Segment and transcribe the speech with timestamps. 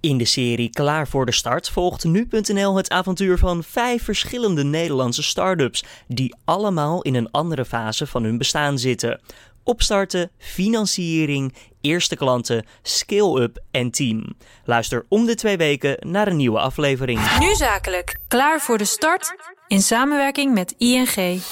[0.00, 5.22] In de serie Klaar voor de Start volgt nu.nl het avontuur van vijf verschillende Nederlandse
[5.22, 9.20] start-ups die allemaal in een andere fase van hun bestaan zitten.
[9.64, 14.36] Opstarten, financiering, eerste klanten, scale-up en team.
[14.64, 17.38] Luister om de twee weken naar een nieuwe aflevering.
[17.38, 18.16] Nu zakelijk.
[18.28, 19.34] Klaar voor de start
[19.66, 21.42] in samenwerking met ING.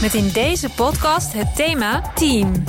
[0.00, 2.64] Met in deze podcast het thema Team.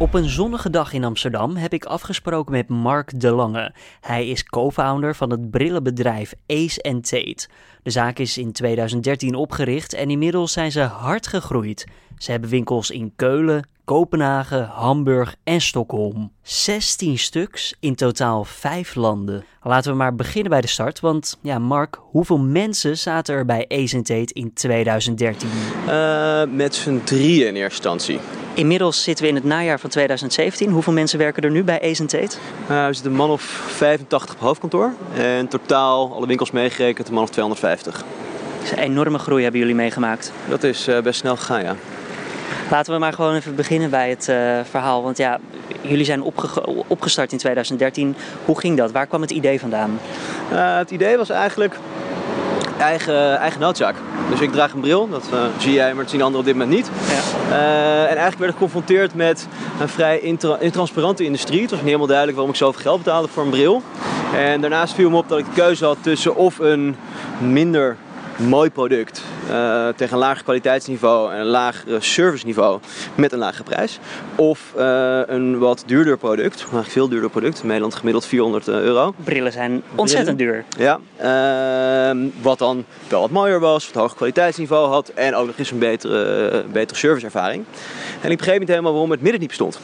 [0.00, 3.74] Op een zonnige dag in Amsterdam heb ik afgesproken met Mark De Lange.
[4.00, 7.48] Hij is co-founder van het brillenbedrijf Ace Tate.
[7.82, 11.86] De zaak is in 2013 opgericht en inmiddels zijn ze hard gegroeid.
[12.18, 16.32] Ze hebben winkels in Keulen, Kopenhagen, Hamburg en Stockholm.
[16.42, 19.44] 16 stuks in totaal 5 landen.
[19.62, 23.64] Laten we maar beginnen bij de start, want ja, Mark, hoeveel mensen zaten er bij
[23.68, 25.48] Ace Tate in 2013?
[25.88, 28.39] Uh, met z'n drieën in eerste instantie.
[28.60, 30.70] Inmiddels zitten we in het najaar van 2017.
[30.70, 32.36] Hoeveel mensen werken er nu bij Ace Tate?
[32.70, 34.92] Uh, we zitten een man of 85 op hoofdkantoor.
[35.14, 38.04] En totaal, alle winkels meegerekend, een man of 250.
[38.60, 40.32] Dus een enorme groei hebben jullie meegemaakt.
[40.48, 41.76] Dat is uh, best snel gegaan, ja.
[42.70, 45.02] Laten we maar gewoon even beginnen bij het uh, verhaal.
[45.02, 45.38] Want ja,
[45.80, 48.16] jullie zijn opge opgestart in 2013.
[48.44, 48.92] Hoe ging dat?
[48.92, 49.98] Waar kwam het idee vandaan?
[50.54, 51.74] Het idee was eigenlijk
[52.80, 53.94] eigen, eigen noodzaak.
[54.30, 56.54] Dus ik draag een bril, dat uh, zie jij, maar dat zien anderen op dit
[56.54, 56.90] moment niet.
[57.08, 57.58] Ja.
[58.00, 59.46] en eigenlijk werd ik geconfronteerd met
[59.80, 61.60] een vrij intra intransparante industrie.
[61.60, 63.82] Het was niet helemaal duidelijk waarom ik zoveel geld betaalde voor een bril.
[64.36, 66.96] En daarnaast viel me op dat ik de keuze had tussen of een
[67.38, 67.96] minder
[68.48, 72.80] mooi product uh, tegen een lager kwaliteitsniveau en een lager serviceniveau
[73.14, 73.98] met een lage prijs.
[74.34, 79.14] Of uh, een wat duurder product, eigenlijk veel duurder product, in Nederland gemiddeld 400 euro.
[79.24, 80.64] Brillen zijn ontzettend duur.
[80.78, 81.00] Ja,
[82.14, 85.70] uh, wat dan wel wat mooier was, wat hoger kwaliteitsniveau had en ook nog eens
[85.70, 87.64] een betere, betere serviceervaring.
[88.20, 89.80] En ik begreep niet helemaal waarom het midden niet bestond.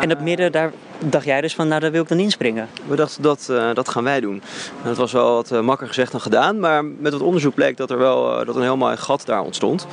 [0.00, 2.68] En het midden, daar dacht jij dus van, nou daar wil ik dan inspringen?
[2.86, 4.42] We dachten, dat, uh, dat gaan wij doen.
[4.82, 6.60] En dat was wel wat uh, makkelijker gezegd dan gedaan.
[6.60, 9.42] Maar met het onderzoek bleek dat er wel uh, dat een heel mooi gat daar
[9.42, 9.86] ontstond.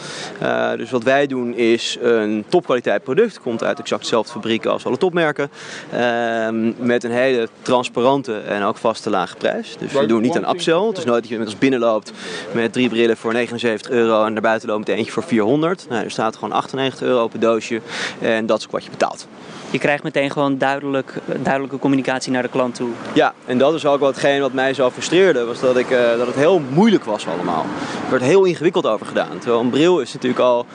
[0.77, 3.39] dus wat wij doen is een topkwaliteit product.
[3.39, 5.49] Komt uit exact dezelfde fabrieken als alle topmerken.
[5.91, 9.75] Ehm, met een hele transparante en ook vaste lage prijs.
[9.79, 10.87] Dus we doen niet een upsell.
[10.87, 12.11] Het is nooit dat je met ons binnenloopt
[12.51, 14.25] met drie brillen voor 79 euro.
[14.25, 15.85] En naar buiten loopt met eentje voor 400.
[15.89, 17.81] Nou, er staat gewoon 98 euro op het doosje.
[18.21, 19.27] En dat is ook wat je betaalt.
[19.75, 22.89] Je krijgt meteen gewoon duidelijk, duidelijke communicatie naar de klant toe.
[23.13, 25.45] Ja, en dat is ook wel hetgeen wat mij zo frustreerde.
[25.45, 27.65] Was dat, ik, uh, dat het heel moeilijk was allemaal.
[28.05, 29.37] Er werd heel ingewikkeld over gedaan.
[29.39, 30.65] Terwijl een bril is natuurlijk al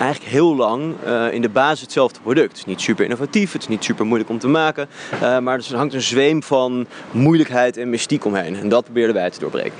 [0.00, 2.48] eigenlijk heel lang uh, in de basis hetzelfde product.
[2.48, 4.88] Het is niet super innovatief, het is niet super moeilijk om te maken.
[5.14, 8.56] Uh, maar er hangt een zweem van moeilijkheid en mystiek omheen.
[8.56, 9.78] En dat probeerden wij te doorbreken.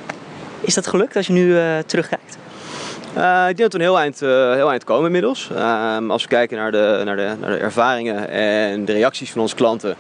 [0.61, 1.57] Is dat gelukt als je nu
[1.87, 2.39] terugkijkt?
[3.17, 5.49] Uh, ik denk dat we een heel eind, uh, heel eind komen inmiddels.
[5.53, 9.41] Uh, als we kijken naar de, naar, de, naar de ervaringen en de reacties van
[9.41, 9.97] onze klanten,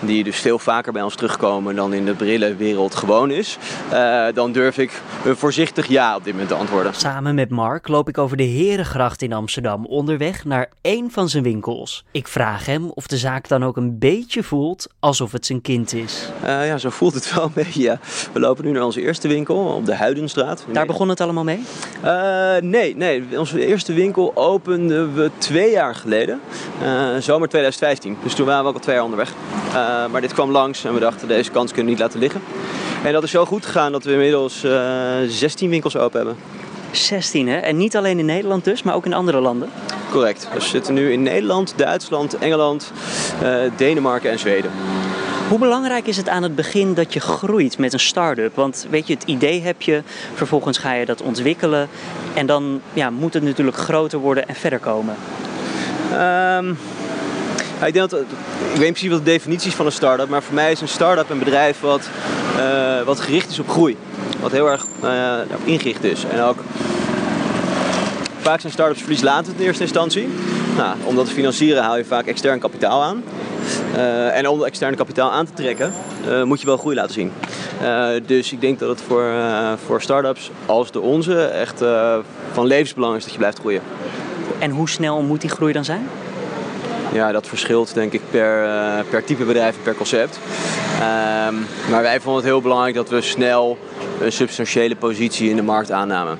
[0.00, 3.58] die dus veel vaker bij ons terugkomen dan in de brillenwereld gewoon is,
[3.90, 6.94] eh, dan durf ik een voorzichtig ja op dit moment te antwoorden.
[6.94, 11.42] Samen met Mark loop ik over de Herengracht in Amsterdam onderweg naar één van zijn
[11.42, 12.04] winkels.
[12.10, 15.94] Ik vraag hem of de zaak dan ook een beetje voelt alsof het zijn kind
[15.94, 16.28] is.
[16.44, 17.82] ja, zo voelt het wel een beetje.
[17.82, 17.98] Ja.
[18.32, 20.64] We lopen nu naar onze eerste winkel op de Huidenstraat.
[20.72, 21.62] Daar begon het allemaal mee?
[22.56, 26.40] Nee, nee, onze eerste winkel openden we twee jaar geleden.
[26.82, 28.16] Uh, zomer 2015.
[28.22, 29.32] Dus toen waren we ook al twee jaar onderweg.
[29.68, 29.74] Uh,
[30.06, 32.40] maar dit kwam langs en we dachten deze kans kunnen we niet laten liggen.
[33.04, 36.36] En dat is zo goed gegaan dat we inmiddels uh, 16 winkels open hebben.
[36.92, 37.56] 16 hè?
[37.56, 39.68] En niet alleen in Nederland dus, maar ook in andere landen?
[40.10, 40.48] Correct.
[40.54, 42.92] We zitten nu in Nederland, Duitsland, Engeland,
[43.76, 44.70] Denemarken en Zweden.
[45.50, 48.54] Hoe belangrijk is het aan het begin dat je groeit met een start-up?
[48.54, 50.02] Want weet je, het idee heb je,
[50.34, 51.88] vervolgens ga je dat ontwikkelen
[52.34, 55.14] en dan ja, moet het natuurlijk groter worden en verder komen.
[56.12, 56.78] Um,
[57.86, 58.20] ik, denk dat,
[58.72, 60.88] ik weet precies wat de definitie is van een start-up, maar voor mij is een
[60.88, 62.08] start-up een bedrijf wat,
[62.56, 63.96] uh, wat gericht is op groei.
[64.40, 65.34] Wat heel erg uh,
[65.64, 66.24] ingericht is.
[66.24, 66.64] En ook
[68.40, 70.28] vaak zijn start-ups verlieslatend in eerste instantie.
[70.76, 73.22] Nou, om dat te financieren haal je vaak extern kapitaal aan.
[73.94, 75.92] Uh, en om externe kapitaal aan te trekken,
[76.28, 77.32] uh, moet je wel groei laten zien.
[78.26, 79.32] Dus ik denk dat het voor,
[79.86, 81.82] voor start-ups als de onze echt
[82.52, 83.82] van levensbelang is dat je blijft groeien.
[84.58, 86.08] En hoe snel moet die groei dan zijn?
[87.12, 88.68] Ja, dat verschilt denk ik per,
[89.10, 90.38] per type bedrijf en per concept.
[90.94, 91.54] Ehm,
[91.90, 93.78] maar wij vonden het heel belangrijk dat we snel
[94.20, 96.38] een substantiële positie in de markt aannamen.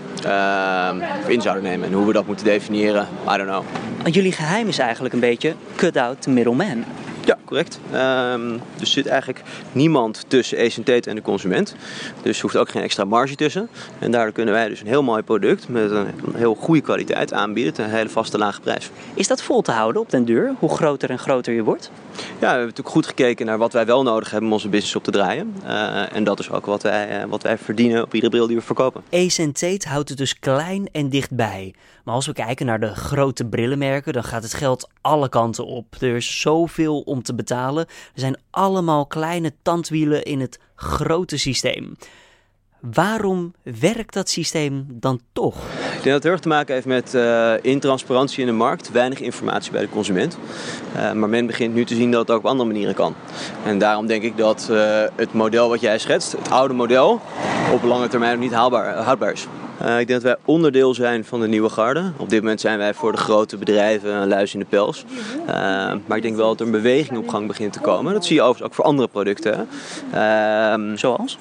[1.23, 1.89] Of in zouden nemen.
[1.89, 3.65] En hoe we dat moeten definiëren, I don't know.
[4.05, 6.85] Jullie geheim is eigenlijk een beetje cut out the middleman.
[7.31, 7.81] Ja, correct.
[7.95, 9.43] Um, dus er zit eigenlijk
[9.73, 11.75] niemand tussen Ace Tate en de consument.
[12.23, 13.69] Dus er hoeft ook geen extra marge tussen.
[13.99, 17.73] En daardoor kunnen wij dus een heel mooi product met een, heel goede kwaliteit aanbieden
[17.73, 18.91] tegen een hele vaste lage prijs.
[19.15, 20.55] Is dat vol te houden op den duur?
[20.59, 21.91] Hoe groter en groter je wordt?
[22.17, 24.97] Ja, we hebben natuurlijk goed gekeken naar wat wij wel nodig hebben om onze business
[24.97, 25.55] op te draaien.
[25.65, 28.57] Uh, en dat is ook wat wij, uh, wat wij verdienen op iedere bril die
[28.57, 29.03] we verkopen.
[29.11, 31.75] Ace Tate houdt het dus klein en dichtbij.
[32.11, 35.97] Maar als we kijken naar de grote brillenmerken, dan gaat het geld alle kanten op.
[36.01, 37.87] Er is zoveel om te betalen.
[37.87, 41.97] Er zijn allemaal kleine tandwielen in het grote systeem.
[42.81, 45.57] Waarom werkt dat systeem dan toch?
[45.57, 48.91] Ik denk dat het heel erg te maken heeft met uh, intransparantie in de markt,
[48.91, 50.39] weinig informatie bij de consument.
[50.97, 53.15] Uh, maar men begint nu te zien dat het ook op andere manieren kan.
[53.65, 57.21] En daarom denk ik dat uh, het model wat jij schetst, het oude model,
[57.73, 59.47] op lange termijn niet haalbaar, houdbaar is.
[59.83, 62.13] Uh, ik denk dat wij onderdeel zijn van de nieuwe garde.
[62.17, 65.05] Op dit moment zijn wij voor de grote bedrijven een luis in de pels.
[65.41, 65.47] Uh,
[66.07, 68.13] maar ik denk wel dat er een beweging op gang begint te komen.
[68.13, 69.69] Dat zie je overigens ook voor andere producten.
[70.15, 71.39] Uh, Zoals?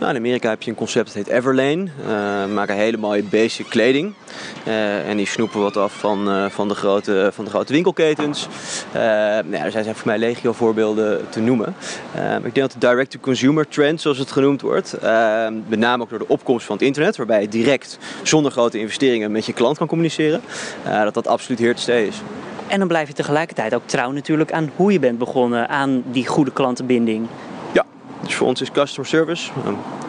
[0.00, 1.86] Nou, in Amerika heb je een concept dat heet Everlane.
[2.06, 4.14] Uh, maken hele mooie basic kleding.
[4.66, 8.48] Uh, en die snoepen wat af van, uh, van, de, grote, van de grote winkelketens.
[8.92, 11.74] nou ja, er zijn voor mij legio voorbeelden te noemen.
[12.44, 14.96] ik denk dat de direct-to-consumer trend, zoals het genoemd wordt,
[15.68, 19.32] met name ook door de opkomst van het internet, waarbij je direct zonder grote investeringen
[19.32, 20.40] met je klant kan communiceren,
[20.84, 22.16] dat dat absoluut heer te stay is.
[22.66, 26.26] En dan blijf je tegelijkertijd ook trouw natuurlijk aan hoe je bent begonnen, aan die
[26.26, 27.26] goede klantenbinding.
[28.22, 29.50] Dus voor ons is customer service,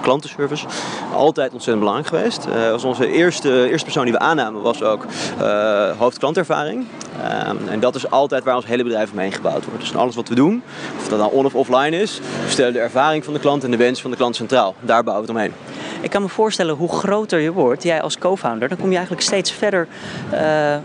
[0.01, 0.65] klantenservice,
[1.13, 2.47] altijd ontzettend belangrijk geweest.
[2.47, 5.05] Uh, was onze eerste, eerste persoon die we aannamen was ook
[5.41, 6.85] uh, hoofdklantervaring.
[7.17, 9.79] Uh, en dat is altijd waar ons hele bedrijf omheen gebouwd wordt.
[9.79, 10.63] Dus alles wat we doen,
[10.97, 13.71] of dat nou on of offline is, we stellen de ervaring van de klant en
[13.71, 14.75] de wens van de klant centraal.
[14.79, 15.70] Daar bouwen we het omheen.
[16.01, 19.25] Ik kan me voorstellen hoe groter je wordt, jij als co-founder, dan kom je eigenlijk
[19.25, 19.87] steeds verder
[20.33, 20.39] uh,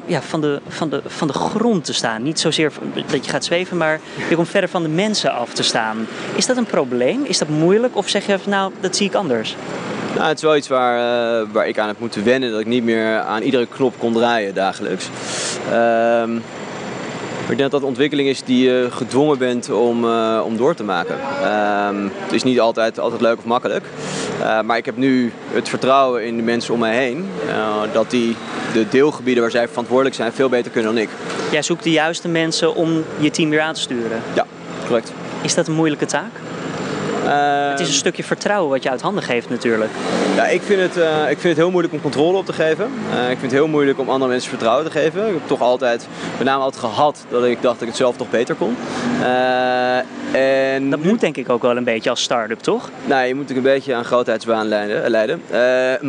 [0.07, 2.23] ja, van, de, van, de, van de grond te staan.
[2.23, 2.73] Niet zozeer
[3.11, 6.07] dat je gaat zweven, maar je komt verder van de mensen af te staan.
[6.35, 7.25] Is dat een probleem?
[7.25, 7.97] Is dat moeilijk?
[7.97, 9.57] Of zeg je, nou, dat zie ik anders?
[10.15, 10.97] Nou, het is wel iets waar,
[11.43, 12.51] uh, waar ik aan heb moeten wennen.
[12.51, 15.09] Dat ik niet meer aan iedere knop kon draaien dagelijks.
[17.47, 20.57] Maar ik denk dat dat een ontwikkeling is die je gedwongen bent om, uh, om
[20.57, 21.17] door te maken.
[21.43, 23.85] Uh, het is niet altijd, altijd leuk of makkelijk.
[24.41, 27.29] Uh, maar ik heb nu het vertrouwen in de mensen om mij heen.
[27.93, 28.37] dat die
[28.73, 31.09] de deelgebieden waar zij verantwoordelijk zijn veel beter kunnen dan ik.
[31.51, 34.23] Jij zoekt de juiste mensen om je team weer aan te sturen?
[34.35, 34.47] Ja,
[34.87, 35.13] correct.
[35.43, 36.31] Is dat een moeilijke taak?
[37.31, 39.91] Het is een stukje vertrouwen wat je uit handen geeft natuurlijk.
[40.37, 42.91] Ja, ik vind het, uh, ik vind het heel moeilijk om controle op te geven.
[43.15, 45.27] Uh, ik vind het heel moeilijk om andere mensen vertrouwen te geven.
[45.27, 48.17] Ik heb toch altijd, met name altijd gehad, dat ik dacht dat ik het zelf
[48.17, 48.77] toch beter kon.
[50.33, 52.91] en dat moet denk ik ook wel een beetje als start-up, toch?
[53.05, 55.11] Nou, je moet natuurlijk een beetje aan grootheidswaan leiden.
[55.11, 55.43] leiden.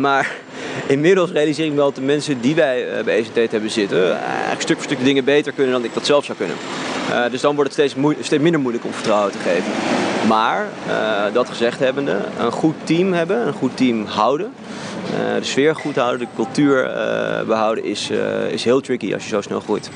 [0.00, 0.30] maar
[0.86, 4.18] inmiddels realiseer ik me wel dat de mensen die wij bij ECT hebben zitten...
[4.20, 6.56] eigenlijk stuk voor stuk dingen beter kunnen dan ik dat zelf zou kunnen.
[7.30, 9.72] dus dan wordt het steeds, steeds minder moeilijk om vertrouwen te geven.
[10.26, 14.52] Maar uh, dat gezegd hebbende, een goed team hebben, een goed team houden.
[15.12, 18.10] Uh, de sfeer goed houden, de cultuur uh, behouden is,
[18.50, 19.90] is heel tricky als je zo snel groeit.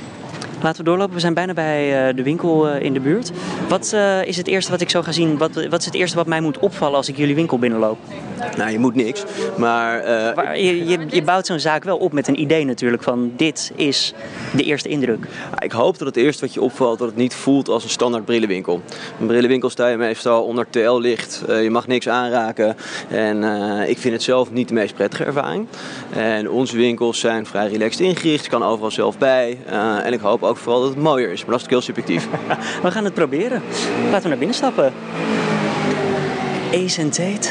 [0.62, 1.14] Laten we doorlopen.
[1.14, 3.30] We zijn bijna bij de winkel in de buurt.
[3.68, 5.38] Wat is het eerste wat ik zo ga zien?
[5.38, 7.98] Wat, wat is het eerste wat mij moet opvallen als ik jullie winkel binnenloop?
[8.56, 9.24] Nou, je moet niks.
[9.56, 10.56] Maar, uh...
[10.64, 14.14] je, je, je, bouwt zo'n zaak wel op met een idee natuurlijk van dit is
[14.56, 15.26] de eerste indruk.
[15.58, 18.24] Ik hoop dat het eerste wat je opvalt dat het niet voelt als een standaard
[18.24, 18.80] brillenwinkel.
[19.20, 21.42] Een brillenwinkel sta je meestal onder TL-licht.
[21.48, 22.76] Uh, je mag niks aanraken.
[23.08, 25.66] En uh, ik vind het zelf niet de meest prettige ervaring.
[26.12, 28.44] En onze winkels zijn vrij relaxed ingericht.
[28.44, 29.58] Je kan overal zelf bij.
[30.02, 31.44] en ik hoop ook vooral dat het mooier is.
[31.44, 32.28] Maar dat is heel subjectief.
[32.82, 33.62] we gaan het proberen.
[34.10, 34.92] Laten we naar binnen stappen.
[36.74, 37.50] Ace Tate.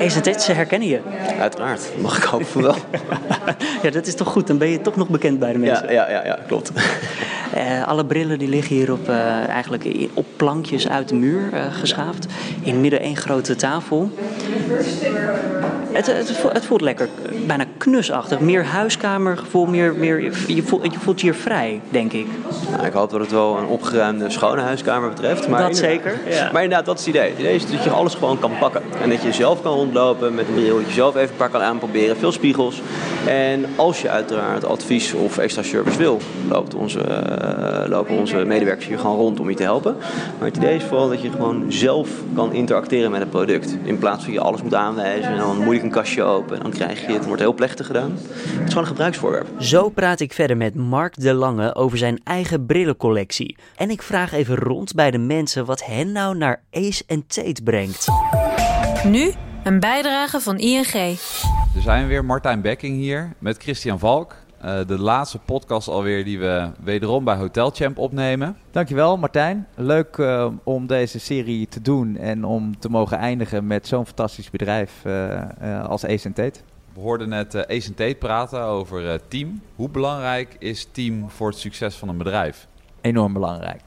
[0.00, 1.00] Ace Tate, ze herkennen je.
[1.40, 2.74] Uiteraard, mag ik hopen wel.
[3.82, 5.92] ja, dat is toch goed, dan ben je toch nog bekend bij de mensen.
[5.92, 6.72] Ja, ja, ja, ja klopt.
[7.54, 9.84] Uh, alle brillen die liggen hier op, uh, eigenlijk
[10.14, 12.26] op plankjes uit de muur uh, geschaafd.
[12.62, 14.10] In midden één grote tafel.
[15.92, 17.08] Het, het, het, voelt lekker,
[17.46, 18.40] bijna knusachtig.
[18.40, 22.26] Meer huiskamergevoel, meer, meer, je, voelt, je voelt je hier vrij, denk ik.
[22.70, 25.48] Nou, ik hoop dat het wel een opgeruimde, schone huiskamer betreft.
[25.48, 26.18] Maar dat zeker.
[26.28, 26.50] Ja.
[26.52, 27.30] Maar inderdaad, dat is het idee.
[27.30, 28.82] Het idee is dat je alles gewoon kan pakken.
[29.02, 31.50] En dat je zelf kan rondlopen met een bril, dat je zelf even een paar
[31.50, 32.16] kan aanproberen.
[32.16, 32.82] Veel spiegels.
[33.26, 38.86] En als je uiteraard advies of extra service wil, loopt onze, uh, lopen onze medewerkers
[38.86, 39.96] hier gewoon rond om je te helpen.
[40.38, 43.76] Maar het idee is vooral dat je gewoon zelf kan interacteren met het product.
[43.82, 46.56] In plaats van je alles moet aanwijzen en dan moeilijk een kastje open.
[46.56, 48.12] En dan krijg je het, het wordt heel plechtig gedaan.
[48.12, 49.46] Het is gewoon een gebruiksvoorwerp.
[49.58, 53.56] Zo praat ik verder met Mark de Lange over zijn eigen brillencollectie.
[53.76, 58.06] En ik vraag even rond bij de mensen wat hen nou naar Ace Tate brengt.
[59.04, 59.32] Nu
[59.64, 60.92] een bijdrage van ING.
[61.74, 64.34] Er zijn weer Martijn Bekking hier met Christian Valk.
[64.64, 68.56] Uh, de laatste podcast alweer die we wederom bij Hotel Champ opnemen.
[68.70, 69.66] Dankjewel Martijn.
[69.74, 74.50] Leuk uh, om deze serie te doen en om te mogen eindigen met zo'n fantastisch
[74.50, 76.60] bedrijf uh, als Ace Tate.
[76.94, 79.60] We hoorden net uh, Ace Tate praten over team.
[79.76, 82.66] Hoe belangrijk is team voor het succes van een bedrijf?
[83.00, 83.82] Enorm belangrijk.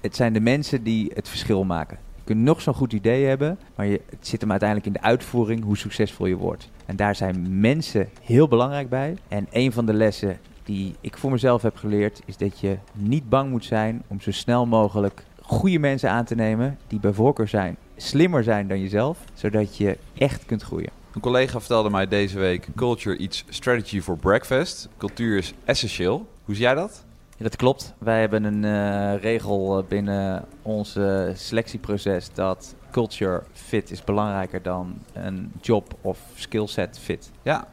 [0.00, 1.98] Het zijn de mensen die het verschil maken.
[2.30, 5.64] Kunt nog zo'n goed idee hebben, maar je, het zit hem uiteindelijk in de uitvoering
[5.64, 6.70] hoe succesvol je wordt.
[6.86, 9.16] En daar zijn mensen heel belangrijk bij.
[9.28, 13.28] En een van de lessen die ik voor mezelf heb geleerd, is dat je niet
[13.28, 17.48] bang moet zijn om zo snel mogelijk goede mensen aan te nemen die bij voorkeur
[17.48, 20.90] zijn, slimmer zijn dan jezelf, zodat je echt kunt groeien.
[21.14, 24.88] Een collega vertelde mij deze week: Culture eats strategy for breakfast.
[24.96, 26.26] Cultuur is essentieel.
[26.44, 27.04] Hoe zie jij dat?
[27.40, 27.94] Ja, dat klopt.
[27.98, 30.98] Wij hebben een uh, regel binnen ons
[31.34, 37.30] selectieproces dat culture fit is belangrijker dan een job of skillset fit.
[37.42, 37.68] Ja,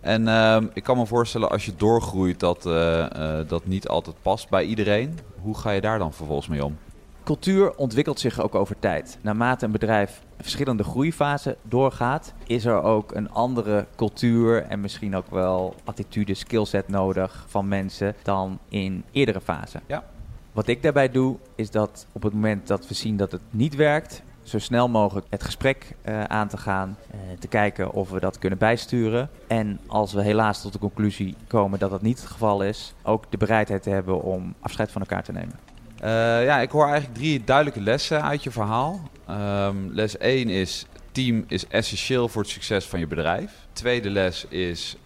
[0.00, 3.06] en uh, ik kan me voorstellen als je doorgroeit dat uh,
[3.46, 5.18] dat niet altijd past bij iedereen.
[5.40, 6.76] Hoe ga je daar dan vervolgens mee om?
[7.24, 9.18] Cultuur ontwikkelt zich ook over tijd.
[9.20, 15.30] Naarmate een bedrijf verschillende groeifasen doorgaat, is er ook een andere cultuur en misschien ook
[15.30, 19.80] wel attitude, skillset nodig van mensen dan in eerdere fasen.
[19.86, 20.04] Ja.
[20.52, 23.74] Wat ik daarbij doe, is dat op het moment dat we zien dat het niet
[23.74, 26.96] werkt, zo snel mogelijk het gesprek uh, aan te gaan.
[27.14, 29.30] Uh, te kijken of we dat kunnen bijsturen.
[29.46, 33.24] En als we helaas tot de conclusie komen dat dat niet het geval is, ook
[33.30, 35.67] de bereidheid te hebben om afscheid van elkaar te nemen.
[36.02, 36.08] Uh,
[36.44, 39.00] ja, ik hoor eigenlijk drie duidelijke lessen uit je verhaal.
[39.30, 43.52] Um, les 1 is: team is essentieel voor het succes van je bedrijf.
[43.72, 44.96] Tweede les is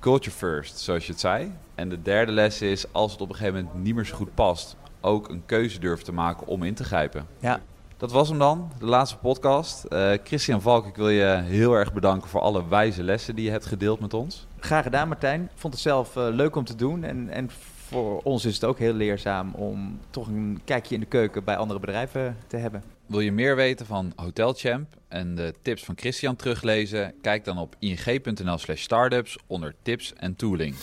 [0.00, 1.52] culture first, zoals je het zei.
[1.74, 4.34] En de derde les is: als het op een gegeven moment niet meer zo goed
[4.34, 7.26] past, ook een keuze durven te maken om in te grijpen.
[7.38, 7.60] Ja,
[7.96, 9.84] dat was hem dan, de laatste podcast.
[9.88, 13.50] Uh, Christian Valk, ik wil je heel erg bedanken voor alle wijze lessen die je
[13.50, 14.46] hebt gedeeld met ons.
[14.58, 15.42] Graag gedaan, Martijn.
[15.42, 17.04] Ik vond het zelf leuk om te doen.
[17.04, 17.50] En, en
[17.92, 21.56] voor ons is het ook heel leerzaam om toch een kijkje in de keuken bij
[21.56, 22.82] andere bedrijven te hebben.
[23.06, 27.14] Wil je meer weten van Hotel Champ en de tips van Christian teruglezen?
[27.22, 30.74] Kijk dan op ing.nl/slash startups onder tips en tooling.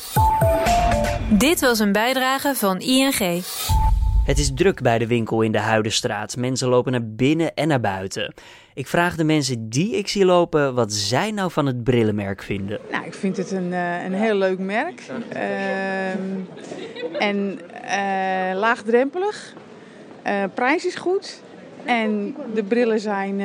[1.37, 3.43] Dit was een bijdrage van ING.
[4.29, 6.37] Het is druk bij de winkel in de Huidenstraat.
[6.37, 8.33] Mensen lopen naar binnen en naar buiten.
[8.73, 12.79] Ik vraag de mensen die ik zie lopen wat zij nou van het brillenmerk vinden.
[12.91, 15.01] Nou, ik vind het een, uh, een heel leuk merk.
[15.33, 16.09] Uh,
[17.19, 19.53] en uh, laagdrempelig.
[20.21, 21.41] Eh, prijs is goed.
[21.85, 23.35] En de brillen zijn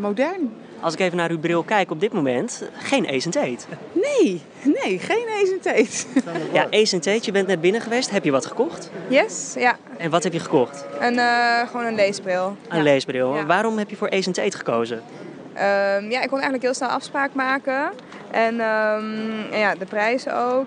[0.00, 0.52] modern.
[0.84, 3.64] Als ik even naar uw bril kijk op dit moment, geen Ace Tate.
[3.92, 6.20] Nee, nee, geen Ace Tate.
[6.52, 8.10] Ja, Ace Tate, je bent net binnen geweest.
[8.10, 8.90] Heb je wat gekocht?
[9.08, 9.76] Yes, ja.
[9.98, 10.86] En wat heb je gekocht?
[11.00, 12.56] Een, uh, gewoon een leesbril.
[12.68, 12.82] Een ja.
[12.82, 13.34] leesbril.
[13.34, 13.46] Ja.
[13.46, 14.96] Waarom heb je voor Ace Tate gekozen?
[14.96, 17.90] Um, ja, ik kon eigenlijk heel snel afspraak maken.
[18.30, 20.66] En, um, en ja, de prijzen ook.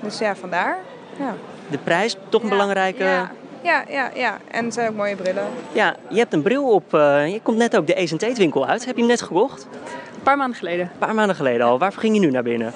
[0.00, 0.78] Dus ja, vandaar.
[1.18, 1.34] Ja.
[1.70, 3.28] De prijs, toch een belangrijke...
[3.62, 4.38] Ja, ja, ja.
[4.50, 5.44] En het zijn ook mooie brillen.
[5.72, 6.94] Ja, je hebt een bril op.
[6.94, 8.84] Uh, je komt net ook de Ace winkel uit.
[8.84, 9.66] Heb je hem net gekocht?
[10.14, 10.84] Een paar maanden geleden.
[10.84, 11.78] Een paar maanden geleden al.
[11.78, 12.72] Waarvoor ging je nu naar binnen?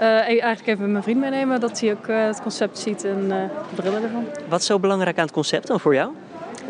[0.00, 3.28] Uh, eigenlijk even mijn vriend meenemen, dat hij ook uh, het concept ziet en uh,
[3.28, 4.24] de brillen ervan.
[4.48, 6.10] Wat is zo belangrijk aan het concept dan voor jou?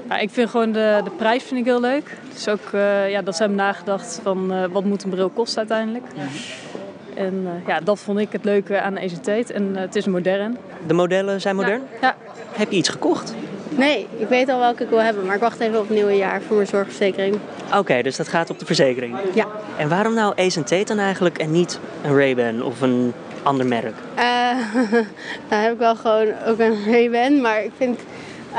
[0.08, 2.16] Ja, ik vind gewoon de, de prijs vind ik heel leuk.
[2.32, 2.70] Dus ook
[3.08, 6.04] ja, dat ze hebben nagedacht van wat moet een bril kosten uiteindelijk.
[6.14, 6.22] Ja.
[7.14, 9.50] En ja, dat vond ik het leuke aan ECT.
[9.50, 10.56] En het is modern.
[10.86, 11.82] De modellen zijn modern?
[11.92, 11.98] Ja.
[12.00, 12.16] ja.
[12.52, 13.34] Heb je iets gekocht?
[13.68, 16.16] Nee, ik weet al welke ik wil hebben, maar ik wacht even op het nieuwe
[16.16, 17.38] jaar voor mijn zorgverzekering.
[17.66, 19.16] Oké, okay, dus dat gaat op de verzekering?
[19.34, 19.46] Ja.
[19.76, 23.94] En waarom nou Ace Tate dan eigenlijk en niet een Ray-Ban of een ander merk?
[24.18, 24.92] Uh,
[25.48, 28.00] nou heb ik wel gewoon ook een Ray-Ban, maar ik vind
[28.52, 28.58] uh,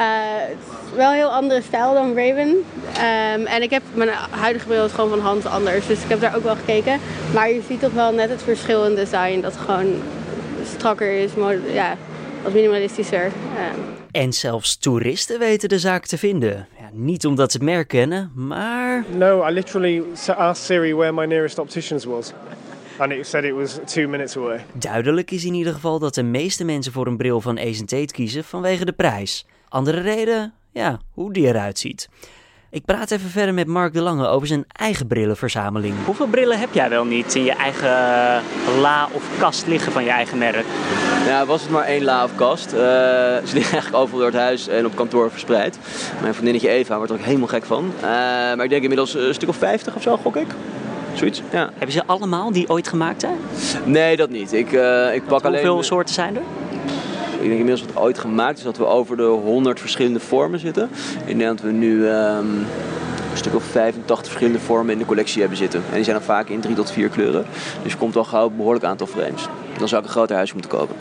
[0.96, 2.48] wel een heel andere stijl dan Ray-Ban.
[2.48, 6.22] Um, en ik heb mijn huidige bril is gewoon van hand anders, dus ik heb
[6.22, 7.00] daar ook wel gekeken.
[7.34, 10.02] Maar je ziet toch wel net het verschil in design, dat het gewoon
[10.76, 11.32] strakker is,
[11.74, 11.96] ja,
[12.44, 13.26] wat minimalistischer.
[13.26, 13.99] Um.
[14.12, 16.68] En zelfs toeristen weten de zaak te vinden.
[16.80, 19.06] Ja, niet omdat ze het merk kennen, maar...
[19.16, 22.32] No, I literally asked Siri where my nearest opticians was.
[22.98, 24.66] And it said it was two minutes away.
[24.74, 28.14] Duidelijk is in ieder geval dat de meeste mensen voor een bril van Ace Tate
[28.14, 29.46] kiezen vanwege de prijs.
[29.68, 32.10] Andere reden, ja, hoe die eruit ziet.
[32.72, 35.94] Ik praat even verder met Mark de Lange over zijn eigen brillenverzameling.
[36.06, 37.90] Hoeveel brillen heb jij wel niet in je eigen
[38.80, 40.66] la of kast liggen van je eigen merk?
[41.26, 42.74] Ja, was het maar één la of kast.
[42.74, 45.80] Uh, ze liggen eigenlijk overal door het huis en op kantoor verspreid.
[46.22, 47.92] Mijn vriendinnetje Eva wordt er ook helemaal gek van.
[47.96, 50.48] Uh, maar ik denk inmiddels een stuk of 50 of zo, gok ik.
[51.14, 51.70] Zoiets, ja.
[51.70, 53.38] Hebben ze allemaal die ooit gemaakt zijn?
[53.84, 54.54] Nee, dat niet.
[54.54, 55.66] Ik, uh, ik pak alleen...
[55.66, 56.42] Hoeveel soorten zijn er?
[57.40, 60.90] Ik denk inmiddels wat ooit gemaakt is dat we over de 100 verschillende vormen zitten.
[61.26, 62.66] Ik denk dat we nu um,
[63.32, 65.84] een stuk of 85 verschillende vormen in de collectie hebben zitten.
[65.90, 67.46] En die zijn dan vaak in drie tot vier kleuren.
[67.84, 69.48] Dus er komt al gauw een behoorlijk aantal frames.
[69.78, 70.96] Dan zou ik een groter huis moeten kopen.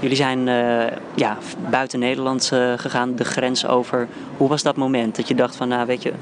[0.00, 1.38] Jullie zijn uh, ja,
[1.70, 4.08] buiten Nederland uh, gegaan, de grens over.
[4.36, 6.12] Hoe was dat moment dat je dacht van, nou weet je,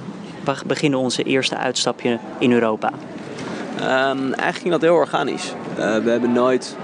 [0.44, 2.90] we beginnen onze eerste uitstapje in Europa?
[3.80, 5.52] Um, eigenlijk ging dat heel organisch.
[5.78, 6.76] Uh, we hebben nooit,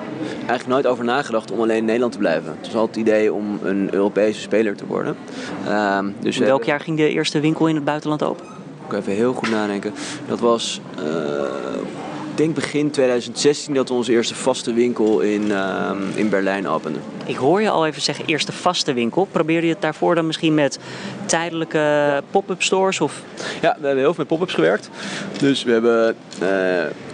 [0.49, 2.51] eigenlijk nooit over nagedacht om alleen in Nederland te blijven.
[2.51, 5.17] Het was altijd het idee om een Europese speler te worden.
[5.69, 8.47] Uh, dus in welk jaar ging de eerste winkel in het buitenland open?
[8.87, 9.95] Ik even heel goed nadenken.
[10.29, 11.05] Dat was uh,
[12.37, 17.03] ik denk begin 2016 dat we onze eerste vaste winkel in, uh, in Berlijn openden.
[17.25, 19.29] Ik hoor je al even zeggen eerste vaste winkel.
[19.31, 20.79] Probeer je het daarvoor dan misschien met
[21.27, 23.01] tijdelijke pop-up stores?
[23.01, 23.23] Of?
[23.61, 24.91] Ja, we hebben heel veel met pop-ups gewerkt.
[25.39, 26.49] Dus we hebben uh,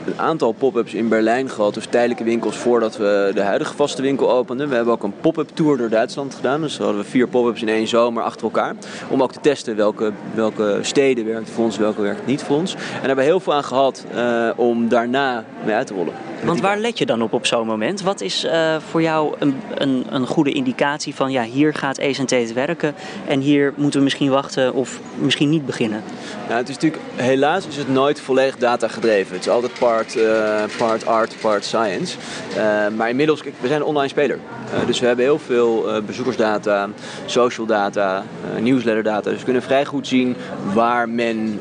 [0.06, 1.75] een aantal pop-ups in Berlijn gehad.
[1.75, 4.68] Dus tijdelijke winkels voordat we de huidige vaste winkel openden.
[4.68, 6.61] We hebben ook een pop-up tour door Duitsland gedaan.
[6.61, 8.75] Dus hadden we vier pop-ups in één zomer achter elkaar.
[9.09, 12.75] Om ook te testen welke, welke steden werkten voor ons, welke werkten niet voor ons.
[12.75, 16.14] En daar hebben we heel veel aan gehad uh, om daarna mee uit te rollen.
[16.44, 18.02] Want waar let je dan op op zo'n moment?
[18.02, 22.52] Wat is uh, voor jou een, een, een, goede indicatie van ja, hier gaat ESNT
[22.52, 22.94] werken
[23.26, 26.02] en hier moeten we misschien wachten of misschien niet beginnen?
[26.49, 29.35] Nou, het is natuurlijk, helaas is het nooit volledig data gedreven.
[29.35, 32.16] Het is altijd part, uh, part art, part science.
[32.56, 34.38] Uh, maar inmiddels, we zijn een online speler.
[34.87, 36.88] dus we hebben heel veel bezoekersdata,
[37.26, 38.25] social data,
[38.61, 39.30] newsletterdata.
[39.30, 40.37] Dus we kunnen vrij goed zien
[40.72, 41.61] waar men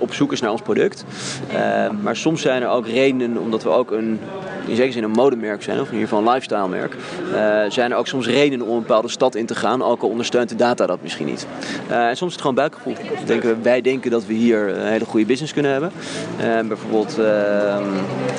[0.00, 1.04] op zoek is naar ons product.
[2.02, 4.20] maar soms zijn er ook redenen omdat we ook een
[4.66, 7.90] in zekere zin een modemerk zijn, of in ieder geval een lifestyle merk, uh, zijn
[7.90, 10.56] er ook soms redenen om een bepaalde stad in te gaan, ook al ondersteunt de
[10.56, 11.46] data dat misschien niet.
[11.90, 12.94] Uh, en soms is het gewoon buikgevoel.
[13.24, 15.92] Denken, wij denken dat we hier een hele goede business kunnen hebben.
[16.40, 17.18] Uh, bijvoorbeeld.
[17.18, 17.84] Ehm,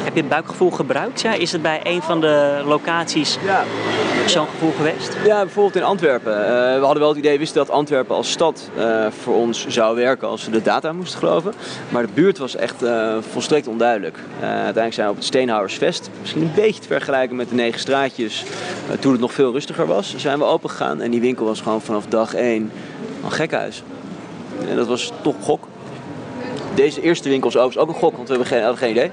[0.03, 1.22] Heb je het buikgevoel gebruikt?
[1.22, 1.34] Ja?
[1.34, 3.63] Is het bij een van de locaties ja.
[4.25, 5.18] zo'n gevoel geweest?
[5.25, 6.34] Ja, bijvoorbeeld in Antwerpen.
[6.80, 8.70] we hadden wel het idee, wisten dat Antwerpen als stad
[9.10, 11.53] voor ons zou werken als we de data moesten geloven.
[11.89, 12.84] Maar de buurt was echt
[13.32, 14.18] volstrekt onduidelijk.
[14.42, 18.43] uiteindelijk zijn we op het Steenhouwersvest misschien een beetje te vergelijken met de negen straatjes
[18.89, 21.62] uh, toen het nog veel rustiger was, zijn we open gegaan en die winkel was
[21.62, 22.72] gewoon vanaf dag één
[23.24, 23.84] een gekhuis.
[24.70, 25.67] En dat was toch gok.
[26.75, 29.12] Deze eerste winkel is ook een gok, want we hebben geen idee.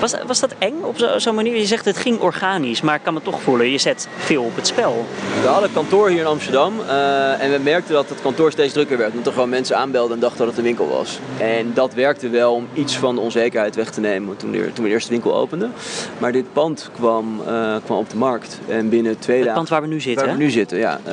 [0.00, 1.56] Was, was dat eng op zo'n zo manier?
[1.56, 4.56] Je zegt het ging organisch, maar ik kan me toch voelen, je zet veel op
[4.56, 5.06] het spel.
[5.42, 8.98] We hadden kantoor hier in Amsterdam uh, en we merkten dat het kantoor steeds drukker
[8.98, 9.10] werd.
[9.10, 11.18] Omdat er gewoon mensen aanbelden en dachten dat het een winkel was.
[11.38, 14.74] En dat werkte wel om iets van de onzekerheid weg te nemen toen, de, toen
[14.74, 15.72] we de eerste winkel openden.
[16.18, 19.48] Maar dit pand kwam, uh, kwam op de markt en binnen twee dagen...
[19.48, 21.00] Het pand waar we nu zitten, Waar we nu zitten, ja.
[21.06, 21.12] Uh,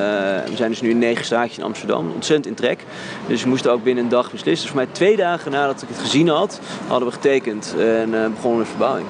[0.50, 2.84] we zijn dus nu in negen straatjes in Amsterdam, ontzettend in trek.
[3.28, 4.68] Dus we moesten ook binnen een dag beslissen.
[4.68, 8.60] Dus voor mij twee dagen nadat ik het gezien had, hadden we getekend en begonnen
[8.60, 9.08] we verbouwing.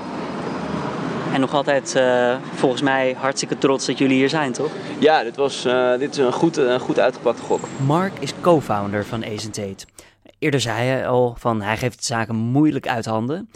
[1.33, 4.71] En nog altijd uh, volgens mij hartstikke trots dat jullie hier zijn, toch?
[4.99, 7.59] Ja, dit, was, uh, dit is een goed, een goed uitgepakte gok.
[7.85, 9.85] Mark is co-founder van Ace Tate.
[10.39, 13.49] Eerder zei hij al van hij geeft zaken moeilijk uit handen.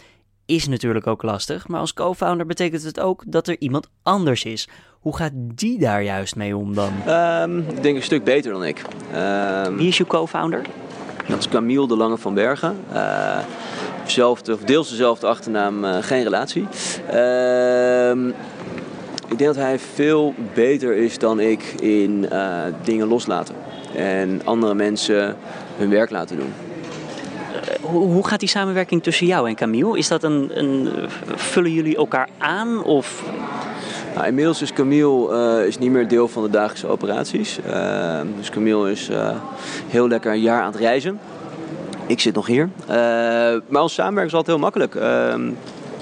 [0.45, 4.67] Is natuurlijk ook lastig, maar als co-founder betekent het ook dat er iemand anders is.
[4.99, 6.93] Hoe gaat die daar juist mee om dan?
[7.07, 8.81] Um, ik denk een stuk beter dan ik.
[9.15, 10.61] Um, Wie is je co-founder?
[11.27, 12.77] Dat is Camille de Lange van Bergen.
[12.93, 13.37] Uh,
[14.11, 16.67] zelfde, of deels dezelfde achternaam, uh, geen relatie.
[17.13, 18.11] Uh,
[19.27, 23.55] ik denk dat hij veel beter is dan ik in uh, dingen loslaten.
[23.95, 25.35] En andere mensen
[25.77, 26.53] hun werk laten doen.
[27.81, 29.97] Hoe, hoe, gaat die samenwerking tussen jou en Camille?
[29.97, 30.89] Is dat een, een
[31.35, 33.23] vullen jullie elkaar aan of
[34.15, 37.59] nou, inmiddels is Camille uh, is niet meer deel van de dagelijkse operaties.
[37.67, 39.29] Uh, dus Camille is uh,
[39.87, 41.19] heel lekker een jaar aan het reizen.
[42.09, 42.69] Ik zit nog hier.
[43.67, 44.95] maar ons samenwerken is altijd heel makkelijk.
[44.95, 45.51] Ehm,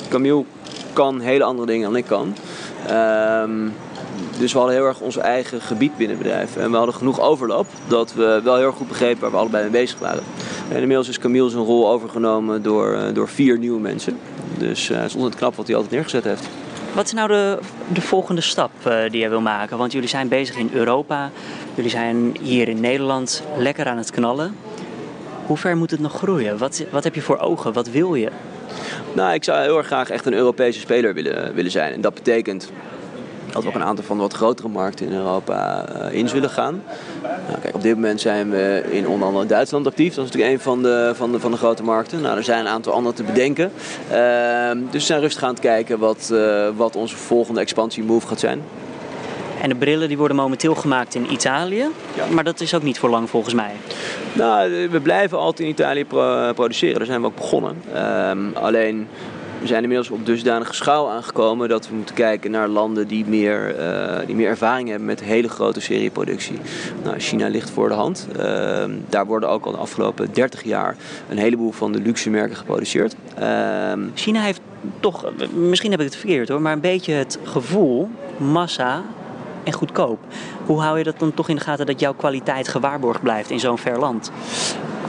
[0.10, 0.44] Camille
[0.94, 2.36] kan hele andere dingen dan ik kan.
[2.88, 3.68] Ehm,
[4.40, 6.58] dus we hadden heel erg ons eigen gebied binnen het bedrijf.
[6.58, 9.72] En we hadden genoeg overlap dat we wel heel goed begrepen waar we allebei mee
[9.72, 10.24] bezig waren.
[10.70, 14.18] En inmiddels is Camille zijn rol overgenomen door, door vier nieuwe mensen.
[14.58, 16.50] Dus het is ontzettend knap wat hij altijd neergezet heeft.
[16.94, 17.60] Wat is nou de,
[17.94, 18.72] de volgende stap
[19.10, 19.78] die jij wil maken?
[19.78, 21.32] Want jullie zijn bezig in Europa,
[21.76, 24.56] jullie zijn hier in Nederland lekker aan het knallen.
[25.48, 26.58] Hoe ver moet het nog groeien?
[26.58, 27.74] Wat, wat heb je voor ogen?
[27.74, 28.30] Wat wil je?
[29.14, 31.94] Nou, ik zou heel erg graag echt een Europese speler willen, willen zijn.
[31.94, 32.72] En dat betekent
[33.52, 36.50] dat we ook een aantal van de wat grotere markten in Europa uh, in zullen
[36.50, 36.84] gaan.
[37.22, 40.16] Nou, kijk, op dit moment zijn we in onder andere Duitsland actief.
[40.16, 42.22] Dat is natuurlijk een van de, van de, van de grote markten.
[42.22, 43.72] Nou, er zijn een aantal andere te bedenken.
[44.12, 48.40] Uh, dus we zijn rustig aan het kijken wat, uh, wat onze volgende expansiemove gaat
[48.40, 48.62] zijn.
[49.62, 51.86] En de brillen die worden momenteel gemaakt in Italië.
[52.16, 52.26] Ja.
[52.30, 53.72] Maar dat is ook niet voor lang volgens mij.
[54.34, 56.98] Nou, we blijven altijd in Italië pro produceren.
[56.98, 57.76] Daar zijn we ook begonnen.
[58.30, 59.08] Um, alleen
[59.62, 63.80] we zijn inmiddels op dusdanige schaal aangekomen dat we moeten kijken naar landen die meer,
[63.80, 66.60] uh, die meer ervaring hebben met hele grote serieproductie.
[67.04, 68.28] Nou, China ligt voor de hand.
[68.38, 70.96] Uh, daar worden ook al de afgelopen 30 jaar
[71.30, 73.16] een heleboel van de luxe merken geproduceerd.
[73.40, 74.62] Uh, China heeft
[75.00, 79.04] toch, misschien heb ik het verkeerd hoor, maar een beetje het gevoel, massa,
[79.68, 80.20] en goedkoop.
[80.66, 83.60] Hoe hou je dat dan toch in de gaten dat jouw kwaliteit gewaarborgd blijft in
[83.60, 84.32] zo'n ver land?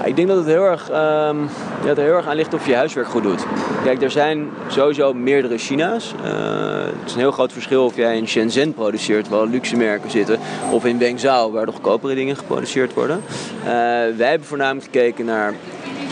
[0.05, 1.49] Ik denk dat het heel erg, um,
[1.87, 3.47] er heel erg aan ligt of je huiswerk goed doet.
[3.85, 6.15] Kijk, er zijn sowieso meerdere China's.
[6.25, 6.31] Uh,
[6.85, 10.39] het is een heel groot verschil of jij in Shenzhen produceert, waar luxe merken zitten,
[10.71, 13.23] of in Wenzhou, waar de goedkopere dingen geproduceerd worden.
[13.61, 13.65] Uh,
[14.17, 15.55] wij hebben voornamelijk gekeken naar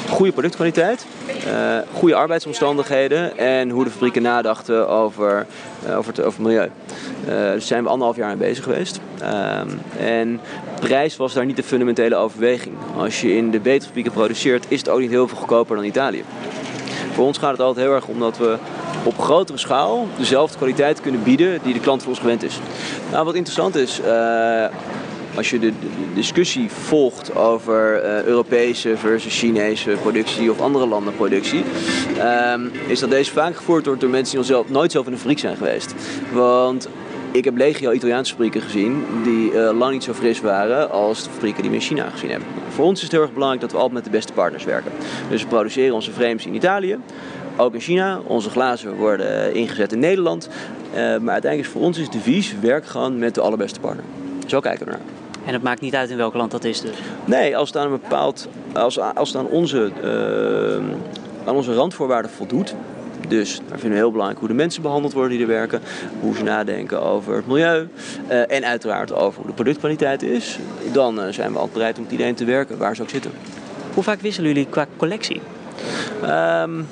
[0.09, 1.07] goede productkwaliteit,
[1.47, 5.47] uh, goede arbeidsomstandigheden en hoe de fabrieken nadachten over,
[5.87, 6.65] uh, over, het, over het milieu.
[6.65, 9.01] Uh, daar zijn we anderhalf jaar mee bezig geweest.
[9.21, 10.41] Ehm, en
[10.81, 12.75] prijs was daar niet de fundamentele overweging.
[12.97, 16.25] Als je in de beterfabrieken produceert, is het ook niet heel veel goedkoper dan Italië.
[17.13, 18.57] Voor ons gaat het altijd heel erg om dat we
[19.05, 22.59] op grotere schaal dezelfde kwaliteit kunnen bieden die de klant van ons gewend is.
[23.11, 24.01] Nou, wat interessant is,
[25.37, 25.73] als je de,
[26.15, 31.65] discussie volgt over uh, Europese versus Chinese productie of andere landen productie,
[32.53, 35.19] um, is dat deze vaak gevoerd wordt door mensen die zelf, nooit zelf in een
[35.19, 35.95] fabriek zijn geweest.
[36.33, 36.89] Want
[37.31, 41.31] ik heb legio Italiaanse fabrieken gezien die uh, lang niet zo fris waren als de
[41.31, 42.49] fabrieken die we in China gezien hebben.
[42.69, 44.93] Voor ons is het heel erg belangrijk dat we altijd met de beste partners werken.
[45.31, 46.99] Dus we produceren onze frames in Italië,
[47.57, 48.21] ook in China.
[48.27, 50.49] Onze glazen worden ingezet in Nederland.
[50.91, 54.05] Uh, maar uiteindelijk is voor ons de devies werk gewoon met de allerbeste partner.
[54.47, 55.26] Zo kijken we naar.
[55.47, 56.97] En het maakt niet uit in welk land dat is dus?
[57.25, 58.49] Nee, als het aan een bepaald...
[58.73, 62.75] Als, als het aan onze, uh, aan onze randvoorwaarden voldoet...
[63.29, 65.81] Dus daar vinden we heel belangrijk hoe de mensen behandeld worden die er werken.
[66.21, 67.89] Hoe ze nadenken over het milieu.
[68.31, 70.59] Uh, en uiteraard over hoe de productkwaliteit is.
[70.93, 73.31] Dan uh, zijn we altijd bereid om met iedereen te werken, waar ze ook zitten.
[73.95, 75.41] Hoe vaak wisselen jullie qua collectie?
[76.23, 76.87] Um,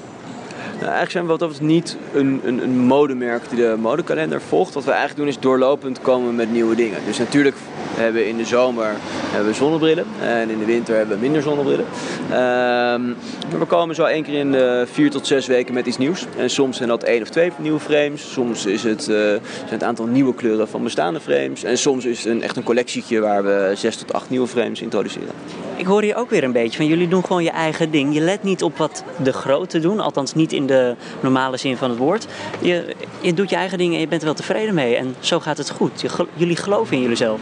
[0.75, 4.75] nou, eigenlijk zijn we wat dat niet een, een, een modemerk die de modekalender volgt.
[4.75, 6.99] Wat we eigenlijk doen is doorlopend komen met nieuwe dingen.
[7.07, 7.57] Dus natuurlijk
[7.94, 8.92] hebben we in de zomer
[9.30, 11.85] hebben we zonnebrillen en in de winter hebben we minder zonnebrillen.
[12.33, 13.16] Um,
[13.59, 16.26] we komen zo één keer in de vier tot zes weken met iets nieuws.
[16.37, 18.33] En soms zijn dat één of twee nieuwe frames.
[18.33, 21.64] Soms is het, uh, zijn het aantal nieuwe kleuren van bestaande frames.
[21.64, 24.80] En soms is het een, echt een collectietje waar we zes tot acht nieuwe frames
[24.80, 25.33] introduceren.
[25.76, 28.14] Ik hoor hier ook weer een beetje van jullie doen gewoon je eigen ding.
[28.14, 31.90] Je let niet op wat de grote doen, althans niet in de normale zin van
[31.90, 32.26] het woord.
[32.61, 34.96] Je, je doet je eigen ding en je bent er wel tevreden mee.
[34.96, 36.04] En zo gaat het goed.
[36.35, 37.40] Jullie geloven in jullie zelf.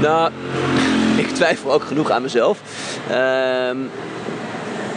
[0.00, 0.30] Nou,
[1.16, 2.60] ik twijfel ook genoeg aan mezelf.
[3.10, 3.90] Um,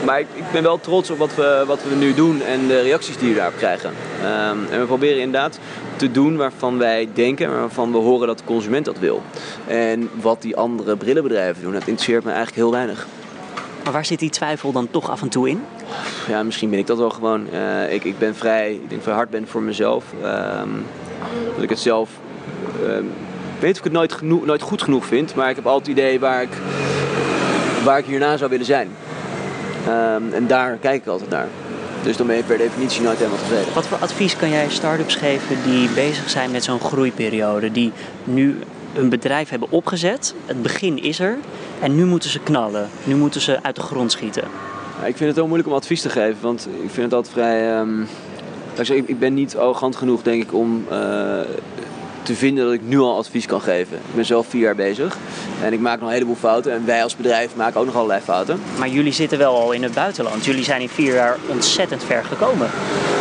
[0.05, 2.81] maar ik, ik, ben wel trots op wat we, wat we nu doen en de
[2.81, 3.89] reacties die we daarop krijgen.
[3.89, 5.59] Um, en we proberen inderdaad
[5.95, 9.21] te doen waarvan wij denken, waarvan we horen dat de consument dat wil.
[9.67, 13.07] En wat die andere brillenbedrijven doen, dat interesseert me eigenlijk heel weinig.
[13.83, 15.63] Maar waar zit die twijfel dan toch af en toe in?
[16.27, 17.47] Ja, misschien ben ik dat wel gewoon.
[17.53, 20.03] Uh, ik, ik ben vrij, ik denk vrij hard ben voor mezelf.
[20.23, 20.85] Um,
[21.53, 22.09] dat ik het zelf
[22.83, 23.11] um,
[23.63, 25.97] weet of ik het nooit, genoeg, nooit goed genoeg vind, maar ik heb altijd het
[25.97, 26.49] idee waar ik,
[27.84, 28.88] waar ik hierna zou willen zijn.
[29.88, 31.47] Um, en daar kijk ik altijd naar.
[32.04, 33.73] Dus dan ben je per definitie nooit helemaal tevreden.
[33.73, 37.71] Wat voor advies kan jij start-ups geven die bezig zijn met zo'n groeiperiode?
[37.71, 37.91] Die
[38.23, 38.60] nu
[38.95, 41.38] een bedrijf hebben opgezet, het begin is er
[41.80, 42.89] en nu moeten ze knallen.
[43.04, 44.43] Nu moeten ze uit de grond schieten.
[44.99, 47.34] Ja, ik vind het heel moeilijk om advies te geven, want ik vind het altijd
[47.34, 47.80] vrij.
[47.80, 48.08] Um,
[49.06, 51.39] ik ben niet arrogant genoeg, denk ik, om uh,
[52.23, 53.97] te vinden dat ik nu al advies kan geven.
[53.97, 55.17] Ik ben zelf vier jaar bezig
[55.63, 56.71] en ik maak nog een heleboel fouten.
[56.71, 58.62] En wij als bedrijf maken ook nog allerlei fouten.
[58.79, 60.45] Maar jullie zitten wel al in het buitenland.
[60.45, 62.69] Jullie zijn in vier jaar ontzettend ver gekomen.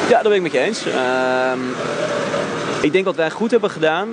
[0.09, 0.87] Ja, dat ben ik met je eens.
[0.87, 1.75] Um,
[2.81, 4.09] ik denk wat wij goed hebben gedaan.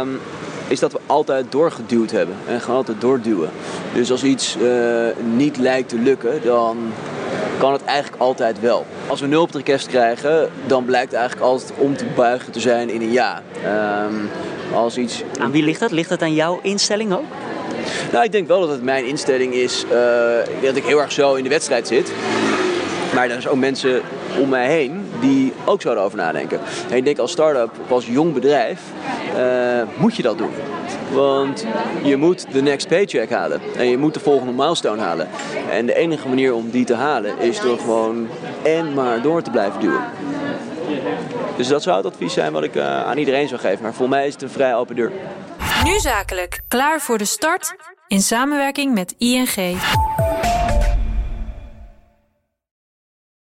[0.00, 0.20] Um,
[0.68, 2.36] is dat we altijd doorgeduwd hebben.
[2.48, 3.50] En gewoon altijd doorduwen.
[3.94, 6.92] Dus als iets uh, niet lijkt te lukken, dan
[7.58, 8.86] kan het eigenlijk altijd wel.
[9.06, 12.60] Als we nul op de request krijgen, dan blijkt eigenlijk altijd om te buigen te
[12.60, 13.42] zijn in een ja.
[14.04, 14.30] Um,
[14.74, 15.22] als iets...
[15.38, 15.90] Aan wie ligt dat?
[15.90, 17.24] Ligt dat aan jouw instelling ook?
[18.12, 19.92] Nou, ik denk wel dat het mijn instelling is uh,
[20.62, 22.12] dat ik heel erg zo in de wedstrijd zit.
[23.14, 24.00] Maar er zijn ook mensen
[24.40, 26.60] om mij heen die ook zouden over nadenken.
[26.90, 28.80] En ik denk als start-up als jong bedrijf
[29.36, 30.50] uh, moet je dat doen.
[31.12, 31.66] Want
[32.02, 33.60] je moet de next paycheck halen.
[33.76, 35.28] En je moet de volgende milestone halen.
[35.70, 38.28] En de enige manier om die te halen is door gewoon
[38.62, 40.04] en maar door te blijven duwen.
[41.56, 43.82] Dus dat zou het advies zijn wat ik uh, aan iedereen zou geven.
[43.82, 45.12] Maar voor mij is het een vrij open deur.
[45.84, 46.60] Nu zakelijk.
[46.68, 47.74] Klaar voor de start
[48.06, 49.78] in samenwerking met ING.